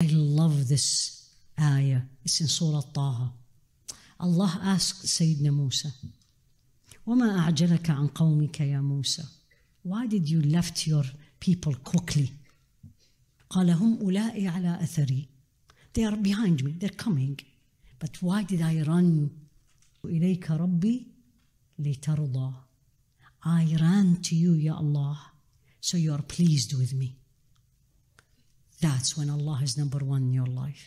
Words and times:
I 0.00 0.06
love 0.12 0.68
this 0.68 1.28
ayah. 1.60 2.02
It's 2.24 2.40
in 2.40 2.46
Surah 2.46 2.82
Taha. 2.94 3.32
Allah 4.20 4.60
asked 4.62 5.06
Sayyidina 5.06 5.52
Musa, 5.52 5.88
وَمَا 7.04 7.50
أَعْجَلَكَ 7.50 7.90
عَنْ 7.90 8.12
قَوْمِكَ 8.12 8.60
يَا 8.60 8.80
Musa? 8.80 9.24
Why 9.82 10.06
did 10.06 10.30
you 10.30 10.40
left 10.42 10.86
your 10.86 11.02
people 11.40 11.74
quickly? 11.82 12.30
قال 13.50 13.70
هم 13.70 13.98
أولئي 13.98 14.48
على 14.48 14.78
أثري. 14.82 15.26
They 15.94 16.04
are 16.04 16.16
behind 16.16 16.62
me, 16.62 16.76
they're 16.78 16.90
coming. 16.90 17.40
But 17.98 18.22
why 18.22 18.44
did 18.44 18.62
I 18.62 18.82
run 18.82 19.30
إليك 20.04 20.50
ربي 20.50 21.06
لترضى? 21.80 22.54
I 23.42 23.76
ran 23.80 24.22
to 24.22 24.36
you, 24.36 24.52
Ya 24.52 24.76
Allah, 24.76 25.32
so 25.80 25.96
you 25.96 26.12
are 26.12 26.22
pleased 26.22 26.78
with 26.78 26.94
me. 26.94 27.16
That's 28.80 29.16
when 29.16 29.28
Allah 29.28 29.58
is 29.62 29.76
number 29.76 29.98
one 29.98 30.22
in 30.22 30.32
your 30.32 30.46
life. 30.46 30.76